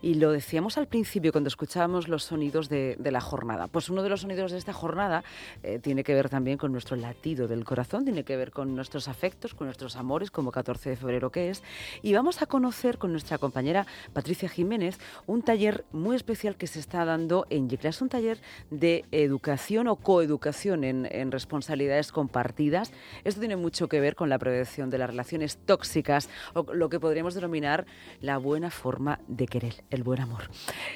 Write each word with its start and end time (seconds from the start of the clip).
Y 0.00 0.14
lo 0.14 0.30
decíamos 0.32 0.78
al 0.78 0.86
principio 0.86 1.32
cuando 1.32 1.48
escuchábamos 1.48 2.08
los 2.08 2.24
sonidos 2.24 2.68
de, 2.68 2.96
la 3.08 3.20
jornada. 3.20 3.68
Pues 3.68 3.88
uno 3.88 4.02
de 4.02 4.10
los 4.10 4.20
sonidos 4.20 4.52
de 4.52 4.58
esta 4.58 4.72
jornada 4.72 5.24
eh, 5.62 5.78
tiene 5.78 6.04
que 6.04 6.14
ver 6.14 6.28
también 6.28 6.58
con 6.58 6.72
nuestro 6.72 6.96
latido 6.96 7.48
del 7.48 7.64
corazón, 7.64 8.04
tiene 8.04 8.22
que 8.22 8.36
ver 8.36 8.50
con 8.50 8.74
nuestros 8.76 9.08
afectos, 9.08 9.54
con 9.54 9.66
nuestros 9.66 9.96
amores, 9.96 10.30
como 10.30 10.52
14 10.52 10.90
de 10.90 10.96
febrero 10.96 11.30
que 11.30 11.50
es. 11.50 11.62
Y 12.02 12.12
vamos 12.12 12.42
a 12.42 12.46
conocer 12.46 12.98
con 12.98 13.12
nuestra 13.12 13.38
compañera 13.38 13.86
Patricia 14.12 14.48
Jiménez 14.48 14.98
un 15.26 15.42
taller 15.42 15.84
muy 15.90 16.16
especial 16.16 16.56
que 16.56 16.66
se 16.66 16.80
está 16.80 17.04
dando 17.04 17.46
en 17.50 17.68
Yecla. 17.68 17.90
Es 17.90 18.02
un 18.02 18.08
taller 18.08 18.38
de 18.70 19.04
educación 19.10 19.88
o 19.88 19.96
coeducación 19.96 20.84
en, 20.84 21.08
en 21.10 21.32
responsabilidades 21.32 22.12
compartidas. 22.12 22.92
Esto 23.24 23.40
tiene 23.40 23.56
mucho 23.56 23.88
que 23.88 24.00
ver 24.00 24.14
con 24.14 24.28
la 24.28 24.38
prevención 24.38 24.90
de 24.90 24.98
las 24.98 25.10
relaciones 25.10 25.56
tóxicas 25.56 26.28
o 26.54 26.74
lo 26.74 26.88
que 26.88 27.00
podríamos 27.00 27.34
denominar 27.34 27.86
la 28.20 28.38
buena 28.38 28.70
forma 28.70 29.20
de 29.28 29.46
querer 29.46 29.84
el 29.90 30.02
buen 30.02 30.20
amor. 30.20 30.50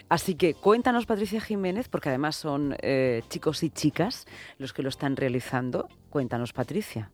Así 0.08 0.34
que 0.34 0.54
cuéntanos, 0.54 1.06
Patricia 1.06 1.40
Jiménez, 1.40 1.88
porque 1.88 2.08
además 2.08 2.36
son 2.36 2.76
eh, 2.82 3.22
chicos 3.28 3.62
y 3.62 3.70
chicas 3.70 4.26
los 4.58 4.72
que 4.72 4.82
lo 4.82 4.88
están 4.88 5.16
realizando. 5.16 5.88
Cuéntanos, 6.10 6.52
Patricia. 6.52 7.10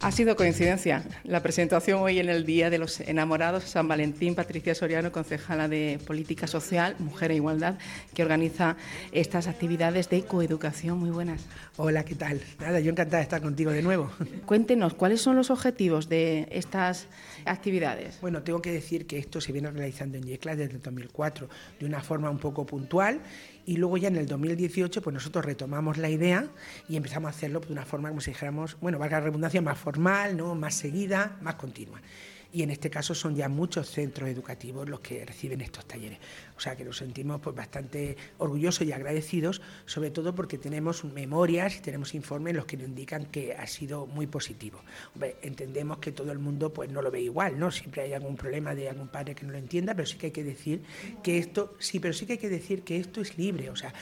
Ha 0.00 0.12
sido 0.12 0.36
coincidencia 0.36 1.02
la 1.24 1.42
presentación 1.42 2.00
hoy 2.00 2.20
en 2.20 2.28
el 2.28 2.46
Día 2.46 2.70
de 2.70 2.78
los 2.78 3.00
Enamorados 3.00 3.64
San 3.64 3.88
Valentín. 3.88 4.36
Patricia 4.36 4.72
Soriano, 4.72 5.10
concejala 5.10 5.66
de 5.66 5.98
Política 6.06 6.46
Social, 6.46 6.94
Mujer 7.00 7.32
e 7.32 7.34
Igualdad, 7.34 7.78
que 8.14 8.22
organiza 8.22 8.76
estas 9.10 9.48
actividades 9.48 10.08
de 10.08 10.22
coeducación. 10.22 11.00
Muy 11.00 11.10
buenas. 11.10 11.46
Hola, 11.76 12.04
¿qué 12.04 12.14
tal? 12.14 12.40
Nada, 12.60 12.78
yo 12.78 12.92
encantada 12.92 13.16
de 13.16 13.24
estar 13.24 13.42
contigo 13.42 13.72
de 13.72 13.82
nuevo. 13.82 14.08
Cuéntenos, 14.46 14.94
¿cuáles 14.94 15.20
son 15.20 15.34
los 15.34 15.50
objetivos 15.50 16.08
de 16.08 16.46
estas 16.52 17.08
actividades? 17.44 18.20
Bueno, 18.20 18.44
tengo 18.44 18.62
que 18.62 18.70
decir 18.70 19.04
que 19.04 19.18
esto 19.18 19.40
se 19.40 19.50
viene 19.50 19.68
realizando 19.68 20.16
en 20.16 20.22
YECLA 20.22 20.54
desde 20.54 20.76
el 20.76 20.82
2004 20.82 21.48
de 21.80 21.86
una 21.86 22.00
forma 22.02 22.30
un 22.30 22.38
poco 22.38 22.64
puntual 22.64 23.20
y 23.68 23.76
luego 23.76 23.98
ya 23.98 24.08
en 24.08 24.16
el 24.16 24.26
2018 24.26 25.02
pues 25.02 25.12
nosotros 25.12 25.44
retomamos 25.44 25.98
la 25.98 26.08
idea 26.08 26.48
y 26.88 26.96
empezamos 26.96 27.28
a 27.28 27.36
hacerlo 27.36 27.60
de 27.60 27.70
una 27.70 27.84
forma 27.84 28.08
como 28.08 28.22
si 28.22 28.30
dijéramos, 28.30 28.78
bueno, 28.80 28.98
valga 28.98 29.18
la 29.18 29.26
redundancia, 29.26 29.60
más 29.60 29.76
formal, 29.76 30.38
¿no? 30.38 30.54
más 30.54 30.74
seguida, 30.74 31.36
más 31.42 31.56
continua 31.56 32.00
y 32.52 32.62
en 32.62 32.70
este 32.70 32.88
caso 32.88 33.14
son 33.14 33.36
ya 33.36 33.48
muchos 33.48 33.90
centros 33.90 34.28
educativos 34.28 34.88
los 34.88 35.00
que 35.00 35.24
reciben 35.24 35.60
estos 35.60 35.86
talleres. 35.86 36.18
O 36.56 36.60
sea 36.60 36.76
que 36.76 36.84
nos 36.84 36.96
sentimos 36.96 37.40
pues 37.40 37.54
bastante 37.54 38.16
orgullosos 38.38 38.86
y 38.86 38.92
agradecidos, 38.92 39.60
sobre 39.86 40.10
todo 40.10 40.34
porque 40.34 40.56
tenemos 40.58 41.04
memorias 41.04 41.76
y 41.76 41.80
tenemos 41.80 42.14
informes 42.14 42.54
los 42.54 42.64
que 42.64 42.76
nos 42.76 42.88
indican 42.88 43.26
que 43.26 43.54
ha 43.54 43.66
sido 43.66 44.06
muy 44.06 44.26
positivo. 44.26 44.80
entendemos 45.42 45.98
que 45.98 46.12
todo 46.12 46.32
el 46.32 46.38
mundo 46.38 46.72
pues 46.72 46.90
no 46.90 47.02
lo 47.02 47.10
ve 47.10 47.20
igual, 47.20 47.58
¿no? 47.58 47.70
Siempre 47.70 48.02
hay 48.02 48.12
algún 48.14 48.36
problema 48.36 48.74
de 48.74 48.88
algún 48.88 49.08
padre 49.08 49.34
que 49.34 49.44
no 49.44 49.52
lo 49.52 49.58
entienda, 49.58 49.94
pero 49.94 50.06
sí 50.06 50.16
que 50.16 50.26
hay 50.26 50.32
que 50.32 50.44
decir 50.44 50.82
que 51.22 51.38
esto, 51.38 51.76
sí, 51.78 52.00
pero 52.00 52.14
sí 52.14 52.26
que 52.26 52.34
hay 52.34 52.38
que 52.38 52.48
decir 52.48 52.82
que 52.82 52.96
esto 52.96 53.20
es 53.20 53.36
libre, 53.36 53.70
o 53.70 53.76
sea, 53.76 53.92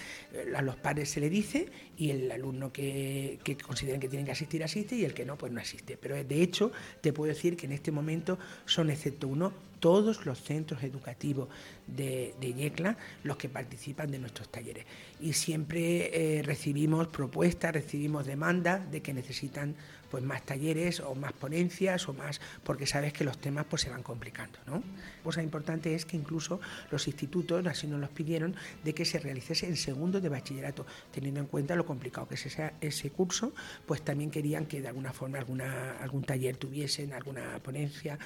a 0.55 0.63
los 0.63 0.77
padres 0.77 1.11
se 1.11 1.21
le 1.21 1.29
dice 1.29 1.69
y 1.97 2.11
el 2.11 2.31
alumno 2.31 2.73
que, 2.73 3.39
que 3.43 3.57
consideren 3.57 4.01
que 4.01 4.09
tienen 4.09 4.27
que 4.27 4.33
asistir 4.33 4.63
asiste 4.63 4.97
y 4.97 5.05
el 5.05 5.15
que 5.15 5.25
no 5.25 5.37
pues 5.37 5.53
no 5.53 5.61
asiste. 5.61 5.97
Pero 5.97 6.23
de 6.23 6.43
hecho 6.43 6.71
te 7.01 7.13
puedo 7.13 7.33
decir 7.33 7.57
que 7.57 7.67
en 7.67 7.73
este 7.73 7.91
momento 7.91 8.36
son, 8.65 8.91
excepto 8.91 9.29
uno, 9.29 9.53
todos 9.81 10.25
los 10.27 10.41
centros 10.41 10.83
educativos 10.83 11.49
de, 11.87 12.35
de 12.41 12.55
YECLA 12.55 12.97
los 13.25 13.37
que 13.37 13.49
participan 13.49 14.11
de 14.11 14.19
nuestros 14.19 14.49
talleres. 14.49 14.85
Y 15.21 15.35
siempre 15.35 16.39
eh, 16.39 16.43
recibimos 16.43 17.09
propuestas, 17.09 17.73
recibimos 17.73 18.27
demandas 18.27 18.91
de 18.91 19.03
que 19.03 19.13
necesitan 19.15 19.75
pues, 20.17 20.25
más 20.25 20.47
talleres 20.47 21.01
o 21.01 21.15
más 21.15 21.35
ponencias 21.35 22.09
o 22.09 22.15
más, 22.15 22.41
porque 22.65 22.87
sabes 22.87 23.13
que 23.13 23.23
los 23.23 23.37
temas 23.37 23.67
pues, 23.69 23.83
se 23.83 23.91
van 23.91 24.03
complicando. 24.03 24.59
¿no? 24.67 24.83
Cosa 25.23 25.43
importante 25.43 25.95
es 25.95 26.07
que 26.07 26.17
incluso 26.17 26.59
los 26.91 27.07
institutos, 27.07 27.67
así 27.67 27.87
nos 27.87 28.01
los 28.01 28.09
pidieron, 28.09 28.57
de 28.83 28.95
que 28.95 29.05
se 29.05 29.19
realizase 29.19 29.67
en 29.67 29.77
segundo 29.77 30.19
de 30.19 30.31
bachillerato, 30.31 30.87
teniendo 31.13 31.41
en 31.41 31.47
cuenta 31.49 31.75
lo 31.77 31.85
complicado 31.85 32.27
que 32.29 32.37
es 32.37 32.47
ese, 32.47 32.73
ese 32.81 33.11
curso, 33.11 33.53
pues 33.85 34.01
también 34.01 34.31
querían 34.31 34.65
que 34.65 34.81
de 34.81 34.89
alguna 34.89 35.13
forma 35.13 35.37
alguna, 35.37 35.99
algún 35.99 36.25
taller 36.25 36.57
tuviesen, 36.57 37.13
alguna 37.13 37.59
ponencia 37.63 38.19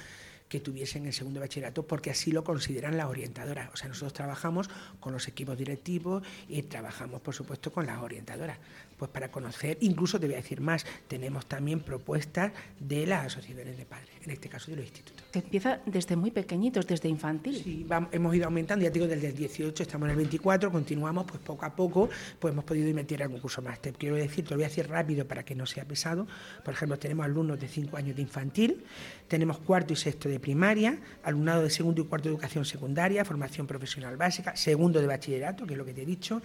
que 0.51 0.59
tuviesen 0.59 1.05
el 1.05 1.13
segundo 1.13 1.39
bachillerato, 1.39 1.87
porque 1.87 2.11
así 2.11 2.33
lo 2.33 2.43
consideran 2.43 2.97
las 2.97 3.05
orientadoras. 3.05 3.69
O 3.73 3.77
sea, 3.77 3.87
nosotros 3.87 4.11
trabajamos 4.11 4.69
con 4.99 5.13
los 5.13 5.29
equipos 5.29 5.57
directivos 5.57 6.23
y 6.49 6.61
trabajamos, 6.63 7.21
por 7.21 7.33
supuesto, 7.33 7.71
con 7.71 7.85
las 7.87 7.99
orientadoras 8.03 8.57
pues 9.01 9.09
para 9.09 9.31
conocer, 9.31 9.79
incluso 9.81 10.19
te 10.19 10.27
voy 10.27 10.35
a 10.35 10.37
decir 10.37 10.61
más, 10.61 10.85
tenemos 11.07 11.47
también 11.47 11.79
propuestas 11.79 12.51
de 12.79 13.07
las 13.07 13.25
asociaciones 13.25 13.75
de 13.75 13.83
padres, 13.83 14.09
en 14.23 14.29
este 14.29 14.47
caso 14.47 14.69
de 14.69 14.77
los 14.77 14.85
institutos. 14.85 15.25
Se 15.33 15.39
empieza 15.39 15.79
desde 15.87 16.15
muy 16.15 16.29
pequeñitos, 16.29 16.85
desde 16.85 17.09
infantil. 17.09 17.63
Sí, 17.63 17.87
hemos 18.11 18.35
ido 18.35 18.45
aumentando, 18.45 18.85
ya 18.85 18.91
te 18.91 18.99
digo, 18.99 19.07
desde 19.07 19.29
el 19.29 19.35
18 19.35 19.81
estamos 19.81 20.05
en 20.05 20.11
el 20.11 20.17
24, 20.17 20.71
continuamos, 20.71 21.25
pues 21.25 21.39
poco 21.41 21.65
a 21.65 21.75
poco, 21.75 22.11
pues 22.37 22.51
hemos 22.53 22.63
podido 22.63 22.87
invertir 22.89 23.23
algún 23.23 23.39
curso 23.39 23.63
más. 23.63 23.81
Te 23.81 23.91
quiero 23.91 24.17
decir, 24.17 24.45
te 24.45 24.51
lo 24.51 24.57
voy 24.57 24.65
a 24.65 24.67
decir 24.67 24.87
rápido 24.87 25.25
para 25.25 25.43
que 25.43 25.55
no 25.55 25.65
sea 25.65 25.83
pesado. 25.83 26.27
Por 26.63 26.75
ejemplo, 26.75 26.99
tenemos 26.99 27.25
alumnos 27.25 27.59
de 27.59 27.69
5 27.69 27.97
años 27.97 28.15
de 28.15 28.21
infantil, 28.21 28.83
tenemos 29.31 29.59
cuarto 29.59 29.93
y 29.93 29.95
sexto 29.95 30.27
de 30.27 30.41
primaria, 30.41 30.99
alumnado 31.23 31.63
de 31.63 31.69
segundo 31.69 32.01
y 32.01 32.05
cuarto 32.05 32.27
de 32.27 32.35
educación 32.35 32.65
secundaria, 32.65 33.23
formación 33.23 33.65
profesional 33.65 34.17
básica, 34.17 34.57
segundo 34.57 34.99
de 34.99 35.07
bachillerato, 35.07 35.65
que 35.65 35.71
es 35.71 35.77
lo 35.77 35.85
que 35.85 35.93
te 35.93 36.01
he 36.01 36.05
dicho. 36.05 36.41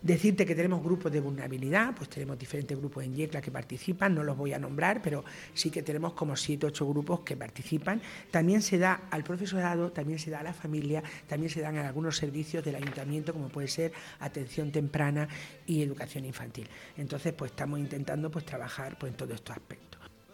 Decirte 0.00 0.46
que 0.46 0.54
tenemos 0.54 0.82
grupos 0.82 1.12
de 1.12 1.20
vulnerabilidad, 1.20 1.94
pues 1.94 2.08
tenemos 2.08 2.38
diferentes 2.38 2.74
grupos 2.78 3.04
en 3.04 3.14
YECLA 3.14 3.42
que 3.42 3.50
participan, 3.50 4.14
no 4.14 4.24
los 4.24 4.34
voy 4.34 4.54
a 4.54 4.58
nombrar, 4.58 5.02
pero 5.02 5.26
sí 5.52 5.70
que 5.70 5.82
tenemos 5.82 6.14
como 6.14 6.34
siete, 6.34 6.64
ocho 6.64 6.88
grupos 6.88 7.20
que 7.20 7.36
participan. 7.36 8.00
También 8.30 8.62
se 8.62 8.78
da 8.78 9.02
al 9.10 9.24
profesorado, 9.24 9.92
también 9.92 10.18
se 10.18 10.30
da 10.30 10.40
a 10.40 10.42
la 10.42 10.54
familia, 10.54 11.02
también 11.26 11.50
se 11.50 11.60
dan 11.60 11.76
algunos 11.76 12.16
servicios 12.16 12.64
del 12.64 12.76
ayuntamiento, 12.76 13.34
como 13.34 13.50
puede 13.50 13.68
ser 13.68 13.92
atención 14.20 14.72
temprana 14.72 15.28
y 15.66 15.82
educación 15.82 16.24
infantil. 16.24 16.66
Entonces, 16.96 17.34
pues 17.34 17.50
estamos 17.50 17.78
intentando 17.78 18.30
pues 18.30 18.46
trabajar 18.46 18.96
pues, 18.98 19.12
en 19.12 19.18
todos 19.18 19.34
estos 19.34 19.54
aspectos 19.54 19.91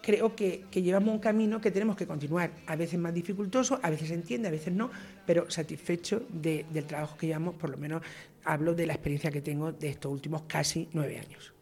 creo 0.09 0.35
que, 0.35 0.65
llevamos 0.73 1.13
un 1.13 1.21
camino 1.21 1.61
que 1.61 1.71
tenemos 1.71 1.95
que 1.95 2.07
continuar, 2.07 2.51
a 2.67 2.77
veces 2.77 2.99
más 2.99 3.13
dificultoso, 3.13 3.79
a 3.83 3.91
veces 3.91 4.09
se 4.09 4.15
entiende, 4.15 4.49
a 4.49 4.51
veces 4.51 4.73
no, 4.73 4.91
pero 5.27 5.51
satisfecho 5.51 6.23
del 6.31 6.87
trabajo 6.87 7.19
que 7.19 7.27
llevamos, 7.27 7.57
por 7.57 7.69
lo 7.69 7.77
menos 7.77 8.01
hablo 8.43 8.75
de 8.75 8.87
la 8.87 8.95
experiencia 8.95 9.31
que 9.31 9.43
tengo 9.43 9.71
de 9.71 9.91
estos 9.91 10.11
últimos 10.11 10.45
casi 10.49 10.89
nueve 10.95 11.19
años. 11.19 11.58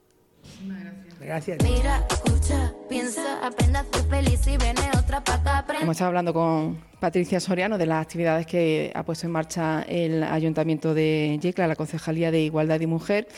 Gracias. 1.21 1.59
Mira, 1.63 2.07
escucha, 2.11 2.73
piensa, 2.89 3.45
aprenda 3.45 3.81
a 3.81 4.09
feliz 4.09 4.47
y 4.47 4.57
viene 4.57 4.81
otra 4.99 5.25
pata. 5.25 5.65
Hemos 5.81 5.97
estado 5.97 6.09
hablando 6.09 6.33
con 6.33 6.79
Patricia 7.01 7.41
Soriano 7.41 7.79
de 7.79 7.87
las 7.87 8.03
actividades 8.03 8.47
que 8.47 8.93
ha 8.95 9.03
puesto 9.03 9.27
en 9.27 9.33
marcha 9.33 9.83
el 9.89 10.23
Ayuntamiento 10.23 10.95
de 10.95 11.39
Yecla, 11.41 11.67
la 11.67 11.77
Concejalía 11.77 12.31
de 12.31 12.41
Igualdad 12.41 12.81
y 12.81 12.87
Mujer, 12.87 13.29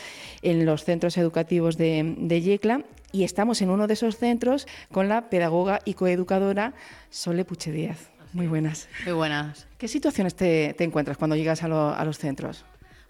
en 0.41 0.65
los 0.65 0.83
centros 0.83 1.17
educativos 1.17 1.77
de, 1.77 2.15
de 2.17 2.41
Yecla 2.41 2.83
y 3.11 3.23
estamos 3.23 3.61
en 3.61 3.69
uno 3.69 3.87
de 3.87 3.93
esos 3.93 4.17
centros 4.17 4.67
con 4.91 5.09
la 5.09 5.29
pedagoga 5.29 5.79
y 5.85 5.95
coeducadora 5.95 6.73
Sole 7.09 7.45
Puche 7.45 7.71
Díaz. 7.71 8.09
Muy 8.33 8.47
buenas. 8.47 8.87
Muy 9.05 9.13
buenas. 9.13 9.67
¿Qué 9.77 9.87
situaciones 9.87 10.35
te, 10.35 10.75
encuentras 10.83 11.17
cuando 11.17 11.35
llegas 11.35 11.63
a, 11.63 11.67
los 11.67 12.17
centros? 12.17 12.65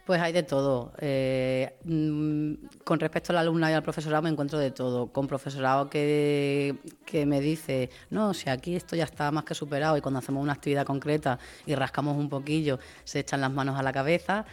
Pues 0.09 0.23
hay 0.23 0.33
de 0.33 0.41
todo. 0.41 0.91
Eh, 0.97 1.77
mm, 1.83 2.79
con 2.83 2.99
respecto 2.99 3.31
a 3.31 3.35
la 3.35 3.41
alumna 3.41 3.69
y 3.69 3.75
al 3.75 3.83
profesorado 3.83 4.23
me 4.23 4.29
encuentro 4.31 4.57
de 4.57 4.71
todo. 4.71 5.13
Con 5.13 5.27
profesorado 5.27 5.87
que, 5.87 6.77
que 7.05 7.27
me 7.27 7.39
dice, 7.39 7.91
no, 8.09 8.33
si 8.33 8.49
aquí 8.49 8.75
esto 8.75 8.95
ya 8.95 9.03
está 9.03 9.29
más 9.29 9.43
que 9.43 9.53
superado 9.53 9.97
y 9.97 10.01
cuando 10.01 10.17
hacemos 10.17 10.41
una 10.41 10.53
actividad 10.53 10.83
concreta 10.83 11.37
y 11.67 11.75
rascamos 11.75 12.17
un 12.17 12.27
poquillo 12.27 12.79
se 13.03 13.19
echan 13.19 13.39
las 13.39 13.51
manos 13.51 13.77
a 13.77 13.83
la 13.83 13.93
cabeza. 13.93 14.45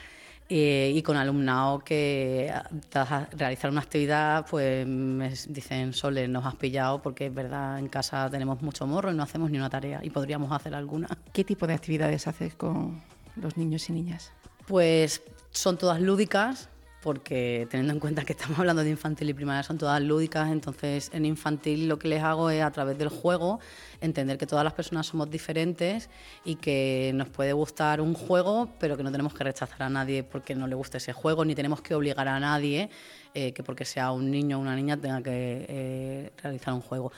Eh, 0.50 0.92
y 0.94 1.00
con 1.00 1.16
alumnado 1.16 1.78
que 1.78 2.52
tras 2.90 3.30
realizar 3.30 3.70
una 3.70 3.80
actividad, 3.80 4.44
pues 4.50 4.86
me 4.86 5.30
dicen, 5.48 5.94
Sole, 5.94 6.28
nos 6.28 6.44
has 6.44 6.56
pillado 6.56 7.00
porque 7.00 7.28
es 7.28 7.34
verdad, 7.34 7.78
en 7.78 7.88
casa 7.88 8.28
tenemos 8.28 8.60
mucho 8.60 8.86
morro 8.86 9.10
y 9.10 9.14
no 9.16 9.22
hacemos 9.22 9.50
ni 9.50 9.56
una 9.56 9.70
tarea 9.70 10.00
y 10.02 10.10
podríamos 10.10 10.52
hacer 10.52 10.74
alguna. 10.74 11.08
¿Qué 11.32 11.44
tipo 11.44 11.66
de 11.66 11.72
actividades 11.72 12.26
haces 12.26 12.54
con 12.56 13.00
los 13.36 13.56
niños 13.56 13.88
y 13.88 13.94
niñas? 13.94 14.32
Pues 14.66 15.22
son 15.50 15.78
todas 15.78 16.00
lúdicas, 16.00 16.68
porque 17.06 17.68
teniendo 17.70 17.92
en 17.92 18.00
cuenta 18.00 18.24
que 18.24 18.32
estamos 18.32 18.58
hablando 18.58 18.82
de 18.82 18.90
infantil 18.90 19.30
y 19.30 19.32
primaria 19.32 19.62
son 19.62 19.78
todas 19.78 20.02
lúdicas, 20.02 20.50
entonces 20.50 21.08
en 21.14 21.24
infantil 21.24 21.86
lo 21.86 22.00
que 22.00 22.08
les 22.08 22.20
hago 22.20 22.50
es 22.50 22.64
a 22.64 22.72
través 22.72 22.98
del 22.98 23.10
juego 23.10 23.60
entender 24.00 24.38
que 24.38 24.46
todas 24.46 24.64
las 24.64 24.72
personas 24.72 25.06
somos 25.06 25.30
diferentes 25.30 26.10
y 26.44 26.56
que 26.56 27.12
nos 27.14 27.28
puede 27.28 27.52
gustar 27.52 28.00
un 28.00 28.14
juego, 28.14 28.70
pero 28.80 28.96
que 28.96 29.04
no 29.04 29.12
tenemos 29.12 29.34
que 29.34 29.44
rechazar 29.44 29.84
a 29.84 29.88
nadie 29.88 30.24
porque 30.24 30.56
no 30.56 30.66
le 30.66 30.74
guste 30.74 30.98
ese 30.98 31.12
juego, 31.12 31.44
ni 31.44 31.54
tenemos 31.54 31.80
que 31.80 31.94
obligar 31.94 32.26
a 32.26 32.40
nadie 32.40 32.90
eh, 33.34 33.52
que 33.52 33.62
porque 33.62 33.84
sea 33.84 34.10
un 34.10 34.28
niño 34.28 34.58
o 34.58 34.60
una 34.60 34.74
niña 34.74 34.96
tenga 34.96 35.22
que 35.22 35.64
eh, 35.68 36.32
realizar 36.42 36.74
un 36.74 36.80
juego. 36.80 37.12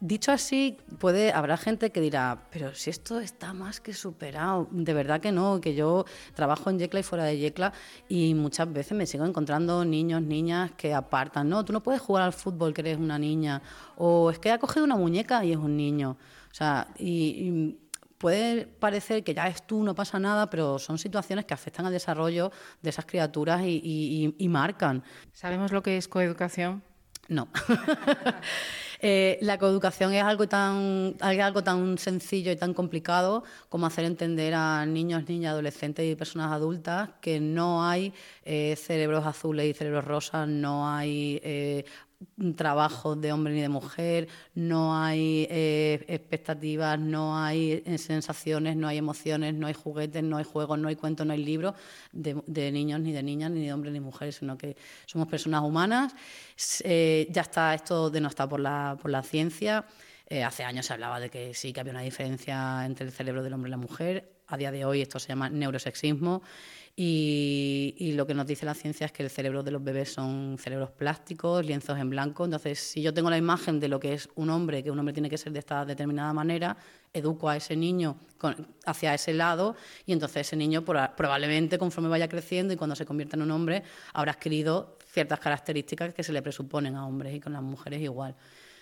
Dicho 0.00 0.32
así, 0.32 0.78
puede, 0.98 1.30
habrá 1.32 1.58
gente 1.58 1.90
que 1.90 2.00
dirá, 2.00 2.46
pero 2.50 2.74
si 2.74 2.88
esto 2.88 3.20
está 3.20 3.52
más 3.52 3.80
que 3.80 3.92
superado, 3.92 4.66
de 4.70 4.94
verdad 4.94 5.20
que 5.20 5.30
no, 5.30 5.60
que 5.60 5.74
yo 5.74 6.06
trabajo 6.34 6.70
en 6.70 6.78
Yecla 6.78 7.00
y 7.00 7.02
fuera 7.02 7.24
de 7.24 7.36
Yecla 7.36 7.74
y 8.08 8.32
muchas 8.32 8.72
veces 8.72 8.96
me 8.96 9.04
sigo 9.04 9.26
encontrando 9.26 9.84
niños, 9.84 10.22
niñas 10.22 10.72
que 10.76 10.94
apartan, 10.94 11.50
no, 11.50 11.64
tú 11.66 11.74
no 11.74 11.82
puedes 11.82 12.00
jugar 12.00 12.22
al 12.22 12.32
fútbol 12.32 12.72
que 12.72 12.80
eres 12.80 12.96
una 12.98 13.18
niña, 13.18 13.60
o 13.96 14.30
es 14.30 14.38
que 14.38 14.50
ha 14.50 14.58
cogido 14.58 14.84
una 14.84 14.96
muñeca 14.96 15.44
y 15.44 15.52
es 15.52 15.58
un 15.58 15.76
niño, 15.76 16.16
o 16.50 16.54
sea, 16.54 16.88
y 16.98 17.76
puede 18.20 18.66
parecer 18.66 19.24
que 19.24 19.32
ya 19.32 19.48
es 19.48 19.66
tú, 19.66 19.82
no 19.82 19.94
pasa 19.94 20.18
nada, 20.18 20.50
pero 20.50 20.78
son 20.78 20.98
situaciones 20.98 21.46
que 21.46 21.54
afectan 21.54 21.86
al 21.86 21.92
desarrollo 21.92 22.52
de 22.82 22.90
esas 22.90 23.06
criaturas 23.06 23.62
y, 23.64 24.46
marcan. 24.50 25.02
¿Sabemos 25.32 25.72
lo 25.72 25.82
que 25.82 25.96
es 25.96 26.06
coeducación? 26.06 26.82
No. 27.28 27.48
Eh, 29.02 29.38
la 29.40 29.56
coeducación 29.58 30.12
es 30.12 30.22
algo 30.22 30.46
tan, 30.46 31.14
algo 31.20 31.64
tan 31.64 31.96
sencillo 31.96 32.52
y 32.52 32.56
tan 32.56 32.74
complicado 32.74 33.44
como 33.70 33.86
hacer 33.86 34.04
entender 34.04 34.52
a 34.54 34.84
niños, 34.84 35.26
niñas, 35.26 35.52
adolescentes 35.52 36.04
y 36.04 36.14
personas 36.16 36.52
adultas 36.52 37.08
que 37.22 37.40
no 37.40 37.82
hay 37.82 38.12
eh, 38.44 38.76
cerebros 38.76 39.24
azules 39.26 39.66
y 39.66 39.72
cerebros 39.72 40.04
rosas, 40.04 40.46
no 40.46 40.86
hay 40.86 41.40
eh, 41.42 41.84
trabajo 42.56 43.16
de 43.16 43.32
hombre 43.32 43.54
ni 43.54 43.60
de 43.60 43.68
mujer, 43.68 44.28
no 44.54 44.96
hay 44.96 45.46
eh, 45.50 46.04
expectativas, 46.08 46.98
no 46.98 47.38
hay 47.38 47.82
eh, 47.84 47.98
sensaciones, 47.98 48.76
no 48.76 48.88
hay 48.88 48.98
emociones, 48.98 49.54
no 49.54 49.66
hay 49.66 49.74
juguetes, 49.74 50.22
no 50.22 50.36
hay 50.36 50.44
juegos, 50.44 50.78
no 50.78 50.88
hay 50.88 50.96
cuentos, 50.96 51.26
no 51.26 51.32
hay 51.32 51.42
libros 51.42 51.74
de, 52.12 52.72
niños 52.72 53.00
ni 53.00 53.12
de 53.12 53.22
niñas, 53.22 53.50
ni 53.50 53.64
de 53.64 53.72
hombres 53.72 53.92
ni 53.92 54.00
mujeres, 54.00 54.36
sino 54.36 54.56
que 54.56 54.76
somos 55.06 55.28
personas 55.28 55.62
humanas. 55.62 56.14
Eh, 56.84 57.26
ya 57.30 57.42
está 57.42 57.74
esto 57.74 58.10
denostado 58.10 58.50
por 58.50 58.60
la, 58.60 58.98
por 59.00 59.10
la 59.10 59.22
ciencia. 59.22 59.86
hace 60.44 60.64
años 60.64 60.86
se 60.86 60.92
hablaba 60.92 61.20
de 61.20 61.30
que 61.30 61.54
sí 61.54 61.72
que 61.72 61.80
había 61.80 61.92
una 61.92 62.02
diferencia 62.02 62.84
entre 62.84 63.06
el 63.06 63.12
cerebro 63.12 63.42
del 63.42 63.54
hombre 63.54 63.68
y 63.68 63.72
la 63.72 63.76
mujer. 63.76 64.39
A 64.50 64.56
día 64.56 64.72
de 64.72 64.84
hoy 64.84 65.00
esto 65.00 65.18
se 65.18 65.28
llama 65.28 65.48
neurosexismo 65.48 66.42
y, 66.96 68.12
lo 68.14 68.26
que 68.26 68.34
nos 68.34 68.46
dice 68.46 68.66
la 68.66 68.74
ciencia 68.74 69.06
es 69.06 69.12
que 69.12 69.22
el 69.22 69.30
cerebro 69.30 69.62
de 69.62 69.70
los 69.70 69.82
bebés 69.82 70.12
son 70.12 70.56
cerebros 70.58 70.90
plásticos, 70.90 71.64
lienzos 71.64 71.98
en 71.98 72.10
blanco. 72.10 72.44
Entonces, 72.44 72.78
si 72.78 73.00
yo 73.00 73.14
tengo 73.14 73.30
la 73.30 73.38
imagen 73.38 73.80
de 73.80 73.88
lo 73.88 74.00
que 74.00 74.12
es 74.12 74.28
un 74.34 74.50
hombre, 74.50 74.82
que 74.82 74.90
un 74.90 74.98
hombre 74.98 75.14
tiene 75.14 75.30
que 75.30 75.38
ser 75.38 75.52
de 75.52 75.60
esta 75.60 75.84
determinada 75.84 76.32
manera, 76.32 76.76
educo 77.12 77.48
a 77.48 77.56
ese 77.56 77.76
niño 77.76 78.16
hacia 78.84 79.14
ese 79.14 79.32
lado 79.32 79.76
y 80.04 80.12
entonces 80.12 80.48
ese 80.48 80.56
niño 80.56 80.84
probablemente 80.84 81.78
conforme 81.78 82.10
vaya 82.10 82.28
creciendo 82.28 82.74
y 82.74 82.76
cuando 82.76 82.94
se 82.94 83.06
convierta 83.06 83.36
en 83.36 83.42
un 83.42 83.50
hombre 83.50 83.82
habrá 84.12 84.32
adquirido 84.32 84.98
ciertas 85.06 85.40
características 85.40 86.12
que 86.12 86.22
se 86.22 86.32
le 86.32 86.42
presuponen 86.42 86.96
a 86.96 87.06
hombres 87.06 87.34
y 87.34 87.40
con 87.40 87.52
las 87.52 87.62
mujeres 87.62 88.02
igual. 88.02 88.34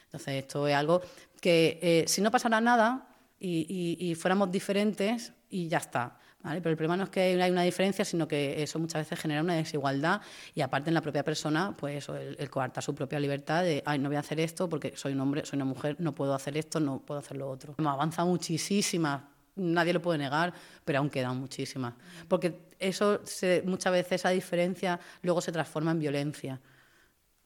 Entonces, 0.07 0.35
esto 0.35 0.67
es 0.67 0.75
algo 0.75 1.03
que 1.41 1.79
eh, 1.81 2.05
si 2.09 2.21
no 2.21 2.31
pasara 2.31 2.61
nada 2.61 3.05
y 3.39 4.17
fuéramos 4.19 4.51
diferentes 4.51 5.33
y 5.51 5.69
ya 5.69 5.79
está 5.79 6.19
pero 6.43 6.71
el 6.71 6.77
problema 6.77 6.97
no 6.97 7.05
es 7.05 7.11
que 7.11 7.21
hay 7.21 7.51
una 7.51 7.63
diferencia, 7.63 8.05
sino 8.05 8.29
que 8.29 8.63
eso 8.63 8.79
muchas 8.79 9.03
veces 9.03 9.19
genera 9.19 9.43
una 9.43 9.55
desigualdad 9.55 10.21
y 10.55 10.61
aparte 10.61 10.91
en 10.91 10.95
la 10.95 11.01
propia 11.01 11.25
persona, 11.25 11.75
pues 11.77 12.09
el, 12.09 12.37
el 12.39 12.51
coartar 12.51 12.83
su 12.83 12.95
propia 12.95 13.19
libertad 13.19 13.65
de, 13.65 13.83
ay, 13.85 13.99
no 13.99 14.09
voy 14.09 14.17
a 14.17 14.21
hacer 14.21 14.41
esto 14.41 14.69
porque 14.69 14.97
soy 14.97 15.13
un 15.13 15.21
hombre, 15.21 15.45
soy 15.45 15.57
una 15.57 15.65
mujer, 15.65 15.97
no 15.99 16.15
puedo 16.15 16.35
hacer 16.35 16.57
esto, 16.57 16.81
no 16.81 17.01
puedo 17.01 17.21
hacer 17.21 17.37
lo 17.37 17.51
otro. 17.51 17.75
Hemos 17.79 17.93
avanzado 17.93 18.29
muchísimas, 18.29 19.23
nadie 19.57 19.93
lo 19.93 20.01
puede 20.01 20.19
negar, 20.19 20.55
pero 20.85 21.01
aún 21.01 21.11
quedan 21.11 21.37
muchísimas. 21.37 21.95
Porque 22.29 22.69
eso, 22.79 23.21
muchas 23.65 23.93
veces 23.93 24.13
esa 24.13 24.31
diferencia 24.31 25.01
luego 25.23 25.41
se 25.41 25.53
transforma 25.53 25.91
en 25.91 25.99
violencia. 25.99 26.61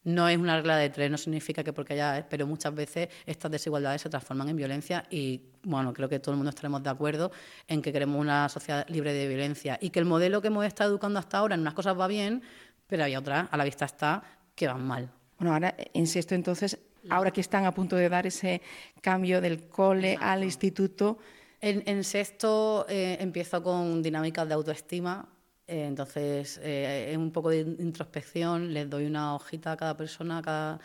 No 0.04 0.28
es 0.28 0.36
una 0.36 0.56
regla 0.56 0.76
de 0.76 0.90
tres, 0.90 1.10
no 1.10 1.16
significa 1.16 1.62
que 1.62 1.72
porque 1.72 1.92
haya, 1.92 2.26
pero 2.28 2.46
muchas 2.46 2.74
veces 2.74 3.08
estas 3.24 3.50
desigualdades 3.50 4.02
se 4.02 4.10
transforman 4.10 4.48
en 4.48 4.56
violencia 4.56 5.04
y, 5.10 5.42
bueno, 5.62 5.92
creo 5.92 6.08
que 6.08 6.18
todo 6.18 6.32
el 6.32 6.38
mundo 6.38 6.50
estaremos 6.50 6.82
de 6.82 6.90
acuerdo 6.90 7.30
en 7.68 7.82
que 7.82 7.92
queremos 7.92 8.20
una 8.20 8.48
sociedad 8.48 8.84
libre 8.88 9.12
de 9.12 9.28
violencia 9.28 9.78
y 9.80 9.90
que 9.90 10.00
el 10.00 10.04
modelo 10.04 10.40
que 10.40 10.48
hemos 10.48 10.66
estado 10.66 10.90
educando 10.90 11.20
hasta 11.20 11.38
ahora 11.38 11.54
en 11.54 11.60
unas 11.60 11.74
cosas 11.74 11.98
va 11.98 12.08
bien, 12.08 12.42
pero 12.88 13.04
hay 13.04 13.14
otras, 13.14 13.48
a 13.50 13.56
la 13.56 13.64
vista 13.64 13.84
está, 13.84 14.22
que 14.56 14.66
van 14.66 14.84
mal. 14.84 15.08
Bueno, 15.38 15.54
ahora 15.54 15.76
insisto 15.92 16.34
entonces, 16.34 16.78
ahora 17.08 17.30
que 17.30 17.40
están 17.40 17.64
a 17.64 17.72
punto 17.72 17.96
de 17.96 18.08
dar 18.08 18.26
ese 18.26 18.60
cambio 19.00 19.40
del 19.40 19.68
cole 19.68 20.18
al 20.20 20.44
instituto. 20.44 21.18
En, 21.60 22.02
sexto 22.02 22.86
eh, 22.88 23.18
empiezo 23.20 23.62
con 23.62 24.02
dinámicas 24.02 24.48
de 24.48 24.54
autoestima, 24.54 25.28
eh, 25.72 25.86
entonces, 25.86 26.60
eh, 26.62 27.08
es 27.12 27.16
un 27.16 27.30
poco 27.30 27.48
de 27.48 27.60
introspección, 27.60 28.74
les 28.74 28.90
doy 28.90 29.06
una 29.06 29.34
hojita 29.34 29.72
a 29.72 29.76
cada 29.78 29.96
persona 29.96 30.42
cada, 30.42 30.78